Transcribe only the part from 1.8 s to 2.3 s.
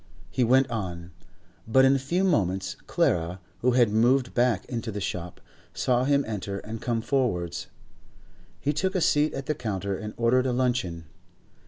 in a few